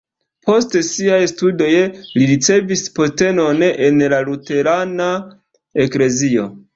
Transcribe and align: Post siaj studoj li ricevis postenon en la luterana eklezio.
Post 0.45 0.75
siaj 0.85 1.17
studoj 1.31 1.67
li 2.15 2.29
ricevis 2.31 2.83
postenon 2.95 3.61
en 3.89 4.01
la 4.15 4.23
luterana 4.31 5.11
eklezio. 5.85 6.47